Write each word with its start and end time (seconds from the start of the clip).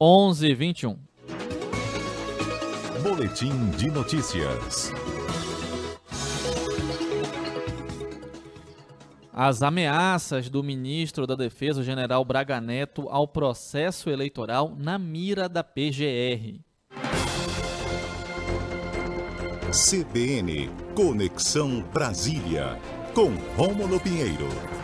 11:21. 0.00 0.98
Boletim 3.02 3.70
de 3.78 3.90
notícias. 3.90 4.92
As 9.32 9.62
ameaças 9.62 10.50
do 10.50 10.62
ministro 10.62 11.26
da 11.26 11.34
Defesa, 11.34 11.82
general 11.82 12.22
Braga 12.26 12.60
Neto, 12.60 13.08
ao 13.08 13.26
processo 13.26 14.10
eleitoral 14.10 14.74
na 14.78 14.98
mira 14.98 15.48
da 15.48 15.64
PGR. 15.64 16.60
CBN 19.70 20.70
Conexão 20.94 21.82
Brasília, 21.92 22.78
com 23.14 23.30
Rômulo 23.56 23.98
Pinheiro. 23.98 24.75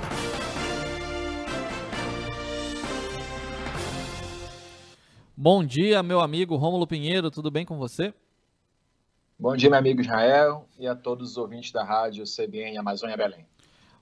Bom 5.45 5.65
dia, 5.65 6.05
meu 6.05 6.21
amigo 6.21 6.55
Rômulo 6.55 6.87
Pinheiro, 6.87 7.29
tudo 7.29 7.51
bem 7.51 7.67
com 7.67 7.77
você? 7.77 8.15
Bom 9.37 9.57
dia, 9.57 9.69
meu 9.69 9.77
amigo 9.77 10.01
Israel, 10.01 10.69
e 10.79 10.87
a 10.87 10.95
todos 10.95 11.33
os 11.33 11.37
ouvintes 11.37 11.73
da 11.73 11.83
rádio 11.83 12.23
CBN 12.23 12.79
Amazônia 12.79 13.17
Belém. 13.17 13.45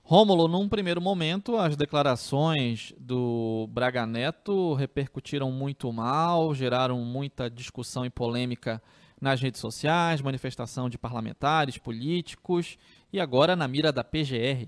Rômulo, 0.03 0.47
num 0.47 0.69
primeiro 0.69 1.01
momento, 1.01 1.57
as 1.57 1.75
declarações 1.75 2.93
do 2.95 3.67
Braga 3.71 4.05
Neto 4.05 4.75
repercutiram 4.75 5.51
muito 5.51 5.91
mal, 5.91 6.53
geraram 6.53 6.99
muita 6.99 7.49
discussão 7.49 8.05
e 8.05 8.09
polêmica 8.11 8.79
nas 9.19 9.41
redes 9.41 9.59
sociais, 9.59 10.21
manifestação 10.21 10.87
de 10.91 10.97
parlamentares, 10.99 11.75
políticos 11.75 12.77
e 13.11 13.19
agora 13.19 13.55
na 13.55 13.67
mira 13.67 13.91
da 13.91 14.03
PGR. 14.03 14.67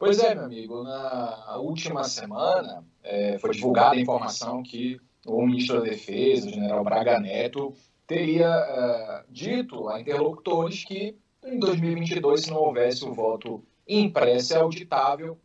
Pois 0.00 0.18
é, 0.18 0.34
meu 0.34 0.44
amigo. 0.44 0.82
Na 0.82 1.58
última 1.58 2.04
semana 2.04 2.82
é, 3.02 3.36
foi 3.36 3.50
divulgada 3.50 3.94
a 3.94 4.00
informação 4.00 4.62
que 4.62 4.98
o 5.26 5.44
ministro 5.44 5.76
da 5.76 5.90
Defesa, 5.90 6.48
o 6.48 6.50
general 6.50 6.82
Braga 6.82 7.20
Neto, 7.20 7.74
teria 8.06 8.46
é, 8.48 9.24
dito 9.28 9.90
a 9.90 10.00
interlocutores 10.00 10.84
que 10.84 11.18
em 11.44 11.58
2022, 11.58 12.40
se 12.40 12.50
não 12.50 12.56
houvesse 12.56 13.04
o 13.04 13.12
voto 13.12 13.62
impresso 13.86 14.54
e 14.54 14.56
auditável, 14.56 15.38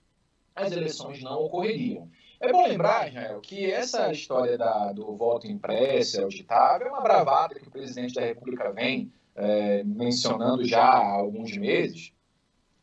as 0.56 0.72
eleições 0.72 1.22
não 1.22 1.44
ocorreriam. 1.44 2.10
É 2.40 2.50
bom 2.50 2.66
lembrar, 2.66 3.10
Israel, 3.10 3.42
que 3.42 3.70
essa 3.70 4.10
história 4.10 4.58
da, 4.58 4.94
do 4.94 5.18
voto 5.18 5.48
impresso 5.48 6.22
e 6.22 6.24
auditável 6.24 6.88
é 6.88 6.92
uma 6.92 7.02
bravata 7.02 7.60
que 7.60 7.68
o 7.68 7.72
presidente 7.72 8.14
da 8.14 8.22
República 8.22 8.72
vem 8.72 9.12
é, 9.36 9.84
mencionando 9.84 10.64
já 10.64 10.82
há 10.82 11.12
alguns 11.12 11.58
meses. 11.58 12.14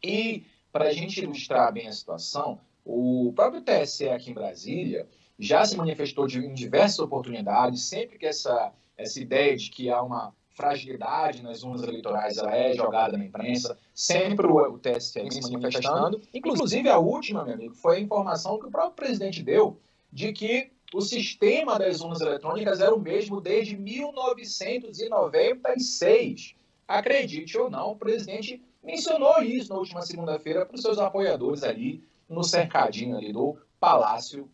E, 0.04 0.44
para 0.72 0.86
a 0.86 0.92
gente 0.92 1.22
ilustrar 1.22 1.72
bem 1.72 1.86
a 1.86 1.92
situação, 1.92 2.58
o 2.84 3.32
próprio 3.36 3.62
TSE 3.62 4.08
aqui 4.08 4.30
em 4.30 4.34
Brasília 4.34 5.06
já 5.38 5.64
se 5.64 5.76
manifestou 5.76 6.26
em 6.28 6.54
diversas 6.54 6.98
oportunidades, 6.98 7.82
sempre 7.82 8.18
que 8.18 8.26
essa, 8.26 8.72
essa 8.96 9.20
ideia 9.20 9.56
de 9.56 9.70
que 9.70 9.88
há 9.90 10.02
uma 10.02 10.34
fragilidade 10.50 11.42
nas 11.42 11.62
urnas 11.62 11.82
eleitorais 11.82 12.38
ela 12.38 12.54
é 12.54 12.74
jogada 12.74 13.16
na 13.16 13.24
imprensa, 13.24 13.78
sempre 13.94 14.46
o, 14.46 14.56
o 14.56 14.78
TSE 14.78 15.30
se 15.30 15.50
manifestando. 15.50 16.20
Inclusive, 16.32 16.88
a 16.88 16.98
última, 16.98 17.44
meu 17.44 17.54
amigo, 17.54 17.74
foi 17.74 17.96
a 17.96 18.00
informação 18.00 18.56
que 18.58 18.66
o 18.66 18.70
próprio 18.70 18.92
presidente 18.92 19.42
deu 19.42 19.80
de 20.12 20.32
que 20.32 20.70
o 20.92 21.00
sistema 21.00 21.76
das 21.78 22.02
urnas 22.02 22.20
eletrônicas 22.20 22.80
era 22.80 22.94
o 22.94 23.00
mesmo 23.00 23.40
desde 23.40 23.76
1996. 23.76 26.54
Acredite 26.86 27.56
ou 27.56 27.70
não, 27.70 27.92
o 27.92 27.96
presidente 27.96 28.62
mencionou 28.82 29.42
isso 29.42 29.70
na 29.70 29.78
última 29.78 30.02
segunda-feira 30.02 30.66
para 30.66 30.74
os 30.74 30.82
seus 30.82 30.98
apoiadores 30.98 31.62
ali 31.62 32.04
no 32.28 32.42
cercadinho 32.42 33.16
ali 33.16 33.32
do 33.32 33.56
Palácio 33.78 34.50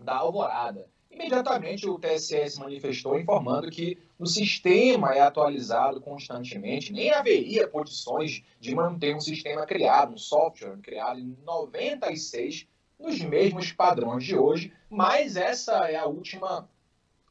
da 0.00 0.16
Alvorada. 0.16 0.88
Imediatamente 1.10 1.88
o 1.88 1.98
TSE 1.98 2.48
se 2.48 2.60
manifestou 2.60 3.18
informando 3.18 3.70
que 3.70 3.98
o 4.18 4.26
sistema 4.26 5.14
é 5.14 5.20
atualizado 5.20 6.00
constantemente, 6.00 6.92
nem 6.92 7.10
haveria 7.10 7.66
condições 7.66 8.42
de 8.60 8.74
manter 8.74 9.16
um 9.16 9.20
sistema 9.20 9.66
criado, 9.66 10.14
um 10.14 10.18
software 10.18 10.76
criado 10.82 11.18
em 11.18 11.36
96 11.44 12.68
nos 12.98 13.20
mesmos 13.20 13.72
padrões 13.72 14.24
de 14.24 14.36
hoje, 14.36 14.72
mas 14.90 15.36
essa 15.36 15.88
é 15.90 15.96
a 15.96 16.06
última 16.06 16.68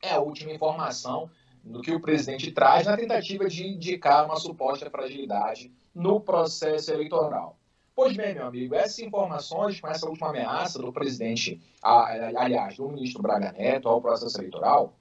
é 0.01 0.13
a 0.13 0.19
última 0.19 0.51
informação 0.51 1.29
do 1.67 1.81
que 1.81 1.93
o 1.93 2.01
presidente 2.01 2.51
traz 2.51 2.85
na 2.85 2.95
tentativa 2.95 3.47
de 3.47 3.67
indicar 3.67 4.25
uma 4.25 4.37
suposta 4.37 4.89
fragilidade 4.89 5.71
no 5.93 6.19
processo 6.19 6.91
eleitoral. 6.91 7.57
Pois 7.95 8.15
bem, 8.15 8.35
meu 8.35 8.45
amigo, 8.45 8.75
essas 8.75 8.99
informações 8.99 9.79
com 9.79 9.87
essa 9.87 10.07
última 10.07 10.29
ameaça 10.29 10.79
do 10.79 10.93
presidente, 10.93 11.59
aliás, 11.81 12.77
do 12.77 12.87
ministro 12.89 13.21
Braga 13.21 13.51
Neto 13.51 13.89
ao 13.89 13.99
processo 13.99 14.39
eleitoral, 14.39 14.95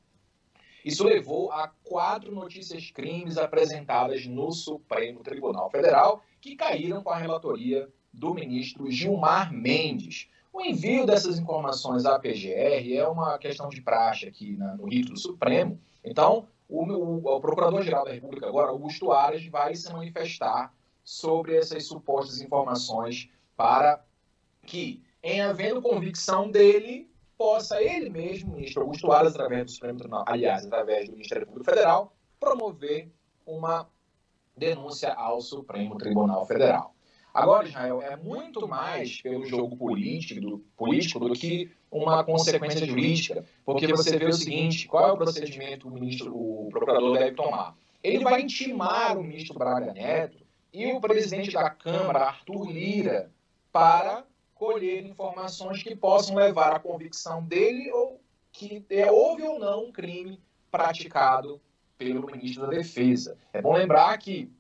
isso 0.85 1.05
levou 1.05 1.53
a 1.53 1.69
quatro 1.85 2.35
notícias 2.35 2.91
crimes 2.91 3.37
apresentadas 3.37 4.25
no 4.25 4.51
Supremo 4.53 5.21
Tribunal 5.21 5.71
Federal 5.71 6.23
que 6.41 6.57
caíram 6.57 7.03
com 7.03 7.11
a 7.11 7.19
relatoria 7.19 7.89
do 8.13 8.33
ministro 8.33 8.91
Gilmar 8.91 9.53
Mendes. 9.53 10.29
O 10.53 10.63
envio 10.63 11.05
dessas 11.05 11.39
informações 11.39 12.07
à 12.07 12.19
PGR 12.19 12.95
é 12.95 13.07
uma 13.07 13.37
questão 13.37 13.69
de 13.69 13.83
praxe 13.83 14.27
aqui 14.27 14.57
no 14.79 14.89
rito 14.89 15.13
do 15.13 15.19
Supremo. 15.19 15.79
Então, 16.03 16.49
o, 16.69 16.85
o, 16.85 17.37
o 17.37 17.41
Procurador-Geral 17.41 18.05
da 18.05 18.13
República, 18.13 18.47
agora, 18.47 18.71
Augusto 18.71 19.13
Aras, 19.13 19.45
vai 19.47 19.75
se 19.75 19.93
manifestar 19.93 20.75
sobre 21.05 21.57
essas 21.57 21.87
supostas 21.87 22.41
informações 22.41 23.31
para 23.57 24.05
que, 24.63 25.03
em 25.23 25.41
havendo 25.41 25.81
convicção 25.81 26.51
dele, 26.51 27.09
possa 27.39 27.81
ele 27.81 28.11
mesmo, 28.11 28.55
ministro 28.55 28.83
Augusto 28.83 29.13
Aras, 29.13 29.33
através 29.33 29.67
do 29.67 29.71
Supremo 29.71 29.99
Tribunal, 29.99 30.25
aliás, 30.27 30.67
através 30.67 31.07
do 31.07 31.13
Ministério 31.13 31.47
Público 31.47 31.71
Federal, 31.71 32.17
promover 32.41 33.13
uma 33.45 33.89
denúncia 34.57 35.13
ao 35.15 35.41
Supremo 35.41 35.97
Tribunal 35.97 36.45
Federal. 36.47 36.96
Agora, 37.37 37.69
Israel, 37.69 38.01
é 38.01 38.17
muito 38.17 38.67
mais 38.67 39.21
pelo 39.21 39.45
jogo 39.45 39.77
político 39.77 40.41
do, 40.41 40.59
político 40.75 41.21
do 41.21 41.35
que 41.35 41.71
uma 41.91 42.25
consequência 42.25 42.87
jurídica, 42.87 43.45
porque 43.63 43.87
você 43.89 44.17
vê 44.17 44.25
o 44.25 44.33
seguinte, 44.33 44.89
qual 44.89 45.11
é 45.11 45.13
o 45.13 45.19
procedimento 45.19 45.87
que 45.87 45.93
o 45.93 45.95
ministro, 45.95 46.35
o 46.35 46.71
procurador 46.71 47.19
deve 47.19 47.33
tomar? 47.33 47.77
Ele 48.03 48.25
vai 48.25 48.41
intimar 48.41 49.19
o 49.19 49.23
ministro 49.23 49.59
Braga 49.59 49.93
Neto 49.93 50.39
e 50.73 50.87
o 50.87 50.99
presidente 50.99 51.53
da 51.53 51.69
Câmara, 51.69 52.21
Arthur 52.21 52.71
Lira, 52.71 53.31
para 53.71 54.25
colher 54.55 55.05
informações 55.05 55.83
que 55.83 55.95
possam 55.95 56.37
levar 56.37 56.75
à 56.75 56.79
convicção 56.79 57.45
dele 57.45 57.91
ou 57.93 58.19
que 58.51 58.83
é, 58.89 59.11
houve 59.13 59.43
ou 59.43 59.59
não 59.59 59.89
um 59.89 59.93
crime 59.93 60.41
praticado 60.71 61.61
pelo 61.99 62.25
ministro 62.25 62.63
da 62.63 62.69
Defesa. 62.69 63.37
É 63.53 63.61
bom 63.61 63.75
lembrar 63.75 64.17
que 64.17 64.51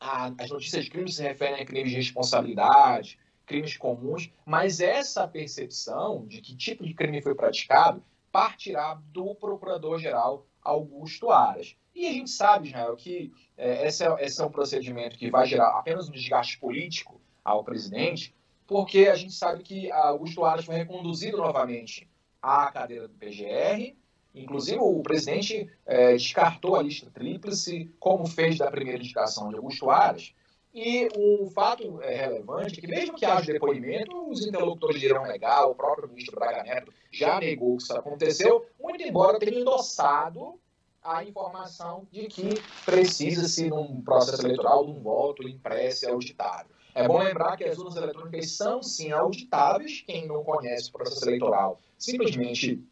a, 0.00 0.32
as 0.38 0.50
notícias 0.50 0.84
de 0.84 0.90
crime 0.90 1.10
se 1.10 1.22
referem 1.22 1.60
a 1.60 1.64
crimes 1.64 1.90
de 1.90 1.96
responsabilidade, 1.96 3.18
crimes 3.44 3.76
comuns, 3.76 4.30
mas 4.44 4.80
essa 4.80 5.26
percepção 5.26 6.26
de 6.26 6.40
que 6.40 6.56
tipo 6.56 6.84
de 6.84 6.94
crime 6.94 7.22
foi 7.22 7.34
praticado 7.34 8.02
partirá 8.30 9.00
do 9.12 9.34
Procurador-Geral 9.34 10.46
Augusto 10.62 11.30
Aras. 11.30 11.76
E 11.94 12.06
a 12.06 12.12
gente 12.12 12.28
sabe, 12.28 12.68
Israel, 12.68 12.94
que 12.96 13.32
é, 13.56 13.86
esse, 13.86 14.04
é, 14.04 14.24
esse 14.24 14.42
é 14.42 14.44
um 14.44 14.50
procedimento 14.50 15.16
que 15.16 15.30
vai 15.30 15.46
gerar 15.46 15.78
apenas 15.78 16.08
um 16.08 16.12
desgaste 16.12 16.58
político 16.58 17.18
ao 17.42 17.64
presidente, 17.64 18.34
porque 18.66 19.06
a 19.06 19.14
gente 19.14 19.32
sabe 19.32 19.62
que 19.62 19.90
Augusto 19.90 20.44
Aras 20.44 20.64
foi 20.64 20.74
reconduzido 20.74 21.38
novamente 21.38 22.06
à 22.42 22.70
cadeira 22.70 23.08
do 23.08 23.14
PGR, 23.14 23.96
inclusive 24.36 24.78
o 24.78 25.02
presidente 25.02 25.68
é, 25.86 26.12
descartou 26.12 26.76
a 26.76 26.82
lista 26.82 27.10
tríplice, 27.10 27.90
como 27.98 28.26
fez 28.26 28.58
da 28.58 28.70
primeira 28.70 28.98
indicação 28.98 29.48
de 29.48 29.56
Augusto 29.56 29.90
Aras, 29.90 30.34
e 30.74 31.08
um 31.16 31.48
fato 31.50 32.02
é, 32.02 32.14
relevante 32.14 32.78
é 32.78 32.80
que, 32.82 32.86
mesmo 32.86 33.16
que 33.16 33.24
haja 33.24 33.50
depoimento, 33.50 34.28
os 34.28 34.46
interlocutores 34.46 35.00
dirão 35.00 35.22
legal, 35.22 35.70
o 35.70 35.74
próprio 35.74 36.06
ministro 36.06 36.38
Braga 36.38 36.62
Neto 36.62 36.92
já 37.10 37.40
negou 37.40 37.78
que 37.78 37.84
isso 37.84 37.96
aconteceu, 37.96 38.66
muito 38.78 39.02
embora 39.02 39.38
tenha 39.38 39.58
endossado 39.58 40.60
a 41.02 41.24
informação 41.24 42.06
de 42.12 42.26
que 42.26 42.60
precisa-se, 42.84 43.70
num 43.70 44.02
processo 44.02 44.44
eleitoral, 44.44 44.84
de 44.84 44.90
um 44.90 45.00
voto 45.00 45.48
impresso 45.48 46.04
e 46.04 46.10
auditável. 46.10 46.76
É 46.94 47.06
bom 47.06 47.22
lembrar 47.22 47.56
que 47.56 47.64
as 47.64 47.78
urnas 47.78 47.96
eletrônicas 47.96 48.50
são, 48.50 48.82
sim, 48.82 49.12
auditáveis. 49.12 50.02
Quem 50.06 50.26
não 50.26 50.42
conhece 50.42 50.90
o 50.90 50.92
processo 50.92 51.26
eleitoral 51.26 51.80
simplesmente 51.96 52.82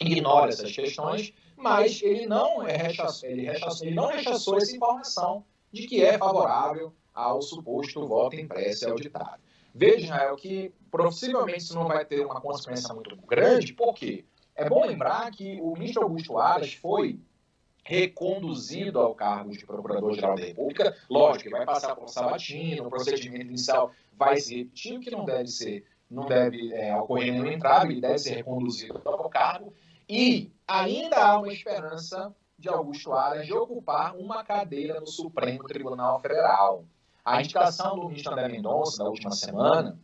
ignora 0.00 0.50
essas 0.50 0.72
questões, 0.72 1.32
mas 1.56 2.00
ele 2.02 2.26
não, 2.26 2.66
é 2.66 2.74
ele, 2.74 3.42
rechaçou, 3.42 3.86
ele 3.86 3.94
não 3.94 4.06
rechaçou 4.06 4.56
essa 4.56 4.74
informação 4.74 5.44
de 5.72 5.86
que 5.86 6.02
é 6.02 6.16
favorável 6.16 6.92
ao 7.12 7.42
suposto 7.42 8.06
voto 8.06 8.36
impresso 8.36 8.86
e 8.86 8.90
auditável. 8.90 9.40
Veja, 9.74 10.06
Israel, 10.06 10.36
que 10.36 10.72
possivelmente 10.90 11.58
isso 11.58 11.74
não 11.74 11.86
vai 11.86 12.04
ter 12.04 12.24
uma 12.24 12.40
consequência 12.40 12.94
muito 12.94 13.16
grande, 13.26 13.72
porque 13.74 14.24
é 14.54 14.68
bom 14.68 14.84
lembrar 14.84 15.30
que 15.30 15.60
o 15.60 15.72
ministro 15.74 16.02
Augusto 16.02 16.38
Aras 16.38 16.72
foi 16.74 17.20
reconduzido 17.84 19.00
ao 19.00 19.14
cargo 19.14 19.50
de 19.52 19.64
Procurador-Geral 19.64 20.36
da 20.36 20.44
República. 20.44 20.96
Lógico 21.08 21.44
que 21.44 21.50
vai 21.50 21.64
passar 21.64 21.96
por 21.96 22.08
sabatino, 22.08 22.86
o 22.86 22.90
procedimento 22.90 23.46
inicial 23.46 23.92
vai 24.12 24.38
ser 24.40 24.56
repetido, 24.56 25.00
que 25.00 25.10
não 25.10 25.24
deve 25.24 25.48
ser, 25.48 25.84
não 26.10 26.26
deve 26.26 26.74
é, 26.74 26.94
ocorrer 26.96 27.32
nenhum 27.32 27.50
entrave, 27.50 27.94
ele 27.94 28.00
deve 28.00 28.18
ser 28.18 28.34
reconduzido 28.34 29.00
ao 29.04 29.30
cargo. 29.30 29.72
E 30.08 30.50
ainda 30.66 31.16
há 31.16 31.38
uma 31.38 31.52
esperança 31.52 32.34
de 32.58 32.68
Augusto 32.68 33.12
Aras 33.12 33.46
de 33.46 33.52
ocupar 33.52 34.16
uma 34.16 34.42
cadeira 34.42 34.98
no 35.00 35.06
Supremo 35.06 35.64
Tribunal 35.64 36.18
Federal. 36.20 36.84
A 37.24 37.40
indicação 37.40 37.98
do 37.98 38.08
ministro 38.08 38.32
André 38.32 38.48
Mendonça, 38.48 39.04
da 39.04 39.10
última 39.10 39.32
semana, 39.32 39.98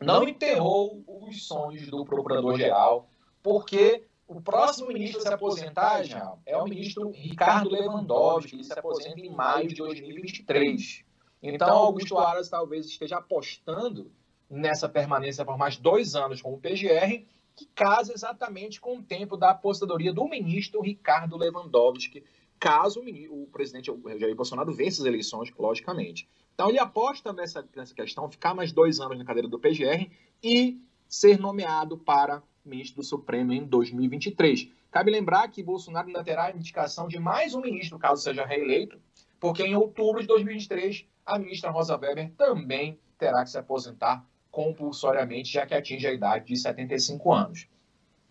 não 0.00 0.26
enterrou 0.26 1.04
os 1.06 1.46
sonhos 1.46 1.86
do 1.88 2.04
procurador-geral, 2.04 3.08
porque 3.42 4.04
o 4.26 4.40
próximo 4.40 4.88
ministro 4.88 5.18
a 5.18 5.22
se 5.22 5.28
aposentar 5.28 6.02
já 6.02 6.34
é 6.46 6.56
o 6.56 6.64
ministro 6.64 7.10
Ricardo 7.10 7.70
Lewandowski, 7.70 8.56
que 8.56 8.64
se 8.64 8.72
aposenta 8.72 9.20
em 9.20 9.30
maio 9.30 9.68
de 9.68 9.74
2023. 9.76 11.04
Então, 11.42 11.76
Augusto 11.76 12.18
Aras 12.18 12.48
talvez 12.48 12.86
esteja 12.86 13.18
apostando 13.18 14.10
nessa 14.48 14.88
permanência 14.88 15.44
por 15.44 15.58
mais 15.58 15.76
dois 15.76 16.14
anos 16.14 16.40
com 16.40 16.54
o 16.54 16.58
PGR, 16.58 17.26
que 17.54 17.66
casa 17.74 18.12
exatamente 18.12 18.80
com 18.80 18.98
o 18.98 19.02
tempo 19.02 19.36
da 19.36 19.50
apostadoria 19.50 20.12
do 20.12 20.26
ministro 20.28 20.80
Ricardo 20.80 21.36
Lewandowski, 21.36 22.24
caso 22.58 23.02
o, 23.30 23.46
presidente 23.46 23.92
Jair 24.18 24.34
Bolsonaro 24.34 24.72
vença 24.72 25.02
as 25.02 25.06
eleições, 25.06 25.52
logicamente. 25.58 26.28
Então 26.54 26.68
ele 26.68 26.78
aposta 26.78 27.32
nessa, 27.32 27.66
nessa 27.74 27.94
questão, 27.94 28.30
ficar 28.30 28.54
mais 28.54 28.72
dois 28.72 29.00
anos 29.00 29.18
na 29.18 29.24
cadeira 29.24 29.48
do 29.48 29.58
PGR 29.58 30.10
e 30.42 30.80
ser 31.08 31.38
nomeado 31.38 31.98
para 31.98 32.42
ministro 32.64 33.02
do 33.02 33.04
Supremo 33.04 33.52
em 33.52 33.64
2023. 33.64 34.68
Cabe 34.90 35.10
lembrar 35.10 35.48
que 35.48 35.62
Bolsonaro 35.62 36.06
ainda 36.06 36.22
terá 36.22 36.44
a 36.44 36.50
indicação 36.52 37.08
de 37.08 37.18
mais 37.18 37.54
um 37.54 37.60
ministro, 37.60 37.98
caso 37.98 38.22
seja 38.22 38.44
reeleito, 38.44 39.00
porque 39.40 39.64
em 39.64 39.74
outubro 39.74 40.20
de 40.20 40.26
2023 40.28 41.04
a 41.26 41.38
ministra 41.38 41.70
Rosa 41.70 41.96
Weber 41.96 42.30
também 42.36 42.98
terá 43.18 43.42
que 43.42 43.50
se 43.50 43.58
aposentar 43.58 44.24
compulsoriamente, 44.52 45.50
já 45.50 45.66
que 45.66 45.74
atinge 45.74 46.06
a 46.06 46.12
idade 46.12 46.44
de 46.44 46.56
75 46.56 47.32
anos. 47.32 47.66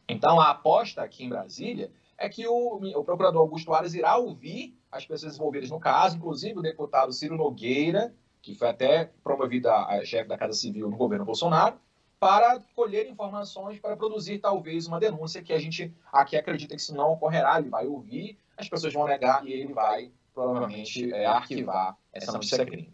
Então, 0.07 0.39
a 0.39 0.51
aposta 0.51 1.01
aqui 1.01 1.25
em 1.25 1.29
Brasília 1.29 1.91
é 2.17 2.29
que 2.29 2.47
o, 2.47 2.75
o 2.75 3.03
procurador 3.03 3.41
Augusto 3.41 3.73
Aras 3.73 3.95
irá 3.95 4.15
ouvir 4.15 4.77
as 4.91 5.05
pessoas 5.05 5.35
envolvidas 5.35 5.71
no 5.71 5.79
caso, 5.79 6.17
inclusive 6.17 6.59
o 6.59 6.61
deputado 6.61 7.11
Ciro 7.11 7.35
Nogueira, 7.35 8.13
que 8.41 8.53
foi 8.53 8.69
até 8.69 9.11
promovido 9.23 9.69
a, 9.69 9.87
a 9.87 10.05
chefe 10.05 10.29
da 10.29 10.37
Casa 10.37 10.53
Civil 10.53 10.89
no 10.89 10.97
governo 10.97 11.25
Bolsonaro, 11.25 11.77
para 12.19 12.59
colher 12.75 13.09
informações 13.09 13.79
para 13.79 13.97
produzir 13.97 14.37
talvez 14.37 14.85
uma 14.85 14.99
denúncia 14.99 15.41
que 15.41 15.51
a 15.51 15.57
gente 15.57 15.91
aqui 16.13 16.37
acredita 16.37 16.75
que 16.75 16.81
isso 16.81 16.93
não 16.93 17.13
ocorrerá, 17.13 17.59
ele 17.59 17.69
vai 17.69 17.87
ouvir, 17.87 18.37
as 18.55 18.69
pessoas 18.69 18.93
vão 18.93 19.07
negar 19.07 19.43
e 19.47 19.53
ele 19.53 19.73
vai 19.73 20.11
provavelmente 20.33 21.11
é, 21.11 21.25
arquivar 21.25 21.97
essa 22.13 22.31
notícia 22.31 22.63
crime. 22.63 22.93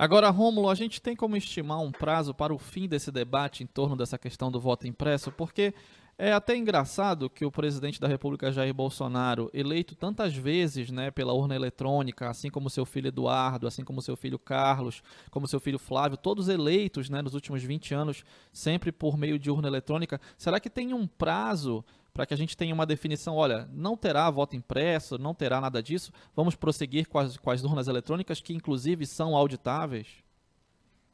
Agora, 0.00 0.30
Rômulo, 0.30 0.70
a 0.70 0.74
gente 0.74 0.98
tem 0.98 1.14
como 1.14 1.36
estimar 1.36 1.78
um 1.80 1.92
prazo 1.92 2.32
para 2.32 2.54
o 2.54 2.58
fim 2.58 2.88
desse 2.88 3.12
debate 3.12 3.62
em 3.62 3.66
torno 3.66 3.94
dessa 3.94 4.16
questão 4.16 4.50
do 4.50 4.58
voto 4.58 4.88
impresso? 4.88 5.30
Porque 5.30 5.74
é 6.16 6.32
até 6.32 6.56
engraçado 6.56 7.28
que 7.28 7.44
o 7.44 7.50
presidente 7.50 8.00
da 8.00 8.08
República, 8.08 8.50
Jair 8.50 8.72
Bolsonaro, 8.72 9.50
eleito 9.52 9.94
tantas 9.94 10.34
vezes 10.34 10.90
né, 10.90 11.10
pela 11.10 11.34
urna 11.34 11.54
eletrônica, 11.54 12.30
assim 12.30 12.48
como 12.48 12.70
seu 12.70 12.86
filho 12.86 13.08
Eduardo, 13.08 13.66
assim 13.66 13.84
como 13.84 14.00
seu 14.00 14.16
filho 14.16 14.38
Carlos, 14.38 15.02
como 15.30 15.46
seu 15.46 15.60
filho 15.60 15.78
Flávio, 15.78 16.16
todos 16.16 16.48
eleitos 16.48 17.10
né, 17.10 17.20
nos 17.20 17.34
últimos 17.34 17.62
20 17.62 17.92
anos, 17.92 18.24
sempre 18.54 18.90
por 18.90 19.18
meio 19.18 19.38
de 19.38 19.50
urna 19.50 19.68
eletrônica, 19.68 20.18
será 20.38 20.58
que 20.58 20.70
tem 20.70 20.94
um 20.94 21.06
prazo 21.06 21.84
para 22.12 22.26
que 22.26 22.34
a 22.34 22.36
gente 22.36 22.56
tenha 22.56 22.74
uma 22.74 22.86
definição, 22.86 23.36
olha, 23.36 23.68
não 23.72 23.96
terá 23.96 24.30
voto 24.30 24.56
impresso, 24.56 25.18
não 25.18 25.34
terá 25.34 25.60
nada 25.60 25.82
disso, 25.82 26.12
vamos 26.34 26.54
prosseguir 26.54 27.08
com 27.08 27.18
as, 27.18 27.36
com 27.36 27.50
as 27.50 27.62
urnas 27.64 27.88
eletrônicas, 27.88 28.40
que 28.40 28.52
inclusive 28.52 29.06
são 29.06 29.36
auditáveis? 29.36 30.06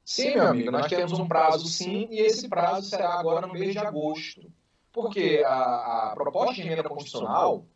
Sim, 0.04 0.34
meu 0.34 0.46
amigo, 0.46 0.70
nós 0.70 0.86
temos 0.86 1.18
um 1.18 1.26
prazo 1.26 1.66
sim, 1.66 2.06
e 2.10 2.20
esse 2.20 2.48
prazo 2.48 2.88
será 2.88 3.18
agora 3.18 3.46
no 3.46 3.52
mês 3.52 3.72
de 3.72 3.78
agosto. 3.78 4.50
Porque 4.92 5.42
a, 5.44 6.12
a 6.12 6.14
proposta 6.14 6.54
de 6.54 6.62
emenda 6.62 6.84
constitucional, 6.84 7.66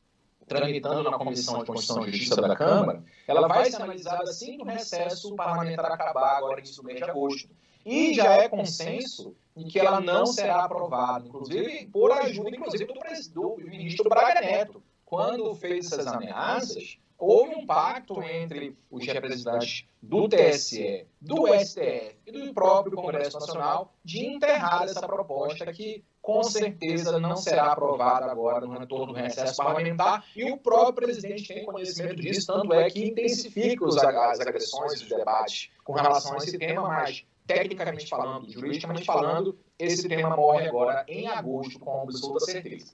tramitando 0.47 1.11
na 1.11 1.19
Comissão 1.19 1.59
de 1.59 1.67
Constituição 1.67 2.07
e 2.07 2.13
Justiça 2.13 2.41
da 2.41 2.57
Câmara, 2.57 3.05
ela 3.27 3.47
vai 3.47 3.71
ser 3.71 3.77
analisada 3.77 4.23
assim 4.23 4.57
que 4.57 4.63
o 4.63 4.67
recesso 4.67 5.35
parlamentar 5.35 5.93
acabar 5.93 6.39
agora 6.39 6.63
no 6.77 6.85
mês 6.85 6.99
de 6.99 7.05
agosto. 7.05 7.51
E 7.85 8.15
já 8.15 8.35
é 8.35 8.49
consenso 8.49 9.35
em 9.57 9.67
que 9.67 9.79
ela 9.79 10.01
não 10.01 10.27
será 10.27 10.65
aprovada, 10.65 11.27
inclusive 11.27 11.87
por 11.87 12.13
ajuda, 12.13 12.51
inclusive, 12.51 12.87
do, 12.87 12.95
do 13.33 13.57
ministro 13.69 14.09
Braga 14.09 14.41
Neto. 14.41 14.83
Quando 15.05 15.55
fez 15.55 15.87
essas 15.87 16.07
ameaças, 16.07 16.99
houve 17.19 17.55
um 17.55 17.67
pacto 17.67 18.23
entre 18.23 18.77
os 18.91 19.07
representantes 19.07 19.85
do 20.03 20.27
TSE, 20.29 21.07
do 21.21 21.47
STF 21.59 22.17
e 22.27 22.33
do 22.33 22.55
próprio 22.55 22.97
Congresso 22.97 23.39
Nacional 23.39 23.93
de 24.03 24.25
enterrar 24.25 24.85
essa 24.85 25.07
proposta 25.07 25.71
que 25.73 26.03
com 26.23 26.43
certeza 26.43 27.19
não 27.19 27.37
será 27.37 27.73
aprovada 27.73 28.31
agora 28.31 28.67
no 28.67 28.79
retorno 28.79 29.07
do 29.07 29.13
recesso 29.13 29.57
parlamentar 29.57 30.25
e 30.35 30.51
o 30.51 30.57
próprio 30.57 31.09
presidente 31.09 31.49
tem 31.49 31.65
conhecimento 31.65 32.17
disso, 32.17 32.47
tanto 32.47 32.73
é 32.73 32.89
que 32.91 33.05
intensifica 33.05 33.87
as 33.87 34.41
agressões, 34.41 35.03
os 35.03 35.09
debates 35.09 35.71
com 35.85 35.93
relação 35.93 36.35
a 36.35 36.37
esse 36.39 36.57
tema, 36.59 36.83
mas 36.83 37.25
tecnicamente 37.55 38.09
falando, 38.09 38.51
juridicamente 38.51 39.05
falando, 39.05 39.59
esse 39.79 40.09
tema 40.09 40.37
morre 40.37 40.69
agora 40.69 41.05
em 41.09 41.27
agosto 41.27 41.79
com 41.79 42.03
absoluta 42.03 42.45
certeza. 42.45 42.93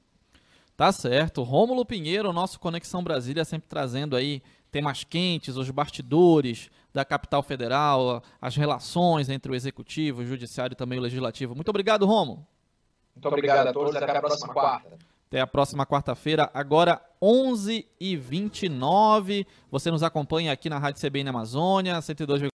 Tá 0.77 0.93
certo. 0.93 1.43
Rômulo 1.43 1.85
Pinheiro, 1.85 2.33
nosso 2.33 2.61
Conexão 2.61 3.03
Brasília, 3.03 3.45
sempre 3.45 3.69
trazendo 3.69 4.15
aí 4.17 4.41
temas 4.71 5.03
quentes, 5.05 5.57
os 5.57 5.71
bastidores 5.71 6.71
da 6.93 7.05
capital 7.05 7.43
federal, 7.43 8.23
as 8.41 8.57
relações 8.57 9.29
entre 9.29 9.53
o 9.53 9.55
executivo, 9.55 10.23
o 10.23 10.27
judiciário 10.27 10.75
e 10.75 10.77
também 10.77 10.99
o 10.99 11.03
legislativo. 11.03 11.55
Muito 11.55 11.69
obrigado, 11.69 12.05
Rômulo. 12.05 12.45
Muito 13.15 13.29
obrigado 13.29 13.69
a 13.69 13.73
todos. 13.73 13.95
Até 13.97 14.17
a 14.17 14.21
próxima 14.21 14.53
quarta. 14.53 14.99
Até 15.29 15.41
a 15.41 15.47
próxima 15.47 15.85
quarta-feira, 15.85 16.49
agora 16.55 17.05
11h29. 17.21 19.45
Você 19.71 19.91
nos 19.91 20.03
acompanha 20.03 20.51
aqui 20.53 20.71
na 20.71 20.79
Rádio 20.79 21.01
CBN 21.01 21.31
Amazônia, 21.31 21.99
102,5. 21.99 22.49